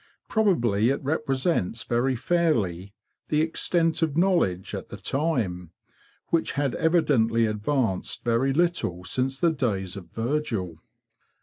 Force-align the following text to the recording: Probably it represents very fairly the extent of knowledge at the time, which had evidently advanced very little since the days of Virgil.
Probably 0.27 0.89
it 0.89 0.99
represents 1.03 1.83
very 1.83 2.15
fairly 2.15 2.95
the 3.29 3.41
extent 3.41 4.01
of 4.01 4.17
knowledge 4.17 4.73
at 4.73 4.89
the 4.89 4.97
time, 4.97 5.73
which 6.29 6.53
had 6.53 6.73
evidently 6.73 7.45
advanced 7.45 8.23
very 8.23 8.51
little 8.51 9.03
since 9.03 9.37
the 9.39 9.51
days 9.51 9.95
of 9.95 10.09
Virgil. 10.09 10.79